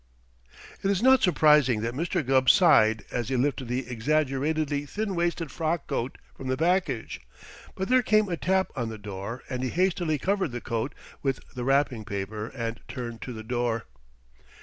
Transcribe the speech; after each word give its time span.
It 0.81 0.89
is 0.89 1.03
not 1.03 1.21
surprising 1.21 1.81
that 1.81 1.93
Mr. 1.93 2.25
Gubb 2.25 2.49
sighed 2.49 3.05
as 3.11 3.29
he 3.29 3.35
lifted 3.37 3.67
the 3.67 3.87
exaggeratedly 3.87 4.87
thin 4.87 5.13
waisted 5.13 5.51
frock 5.51 5.85
coat 5.85 6.17
from 6.35 6.47
the 6.47 6.57
package, 6.57 7.21
but 7.75 7.87
there 7.87 8.01
came 8.01 8.27
a 8.27 8.35
tap 8.35 8.71
on 8.75 8.89
the 8.89 8.97
door 8.97 9.43
and 9.47 9.61
he 9.61 9.69
hastily 9.69 10.17
covered 10.17 10.53
the 10.53 10.59
coat 10.59 10.95
with 11.21 11.39
the 11.53 11.63
wrapping 11.63 12.03
paper 12.03 12.47
and 12.47 12.79
turned 12.87 13.21
to 13.21 13.31
the 13.31 13.43
door. 13.43 13.85